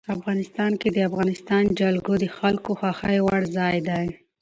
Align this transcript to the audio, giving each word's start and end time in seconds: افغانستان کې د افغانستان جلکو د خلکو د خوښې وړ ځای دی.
افغانستان 0.15 0.71
کې 0.81 0.89
د 0.91 0.97
افغانستان 1.09 1.63
جلکو 1.79 2.13
د 2.19 2.25
خلکو 2.37 2.71
د 2.75 2.77
خوښې 2.79 3.17
وړ 3.27 3.41
ځای 3.57 3.77
دی. 3.89 4.07